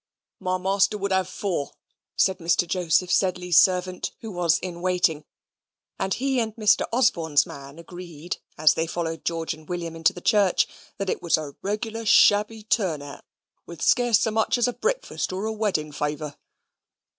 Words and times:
"My 0.39 0.57
master 0.57 0.97
would 0.97 1.11
have 1.11 1.29
four," 1.29 1.73
said 2.15 2.39
Mr. 2.39 2.67
Joseph 2.67 3.11
Sedley's 3.11 3.59
servant, 3.59 4.13
who 4.21 4.31
was 4.31 4.57
in 4.57 4.81
waiting; 4.81 5.25
and 5.99 6.11
he 6.15 6.39
and 6.39 6.55
Mr. 6.55 6.87
Osborne's 6.91 7.45
man 7.45 7.77
agreed 7.77 8.37
as 8.57 8.73
they 8.73 8.87
followed 8.87 9.23
George 9.23 9.53
and 9.53 9.69
William 9.69 9.95
into 9.95 10.11
the 10.11 10.19
church, 10.19 10.67
that 10.97 11.11
it 11.11 11.21
was 11.21 11.37
a 11.37 11.55
"reg'lar 11.61 12.07
shabby 12.07 12.63
turn 12.63 13.01
hout; 13.01 13.17
and 13.17 13.67
with 13.67 13.83
scarce 13.83 14.19
so 14.21 14.31
much 14.31 14.57
as 14.57 14.67
a 14.67 14.73
breakfast 14.73 15.31
or 15.31 15.45
a 15.45 15.51
wedding 15.53 15.91
faviour." 15.91 16.35